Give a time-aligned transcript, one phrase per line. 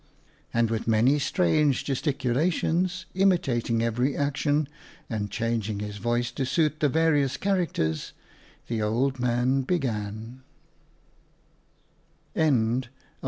[0.51, 4.67] And with many strange gesticulations, imitating every action
[5.11, 8.13] and changing his voice to suit the various characters,
[8.65, 10.41] the old man began:
[12.35, 12.81] II.